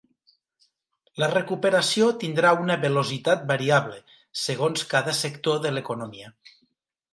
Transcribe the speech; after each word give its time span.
La 1.23 1.27
recuperació 1.33 2.07
tindrà 2.23 2.53
una 2.63 2.79
velocitat 2.87 3.45
variable, 3.53 4.01
segons 4.47 4.89
cada 4.97 5.17
sector 5.21 5.63
de 5.67 5.77
l’economia. 5.79 6.35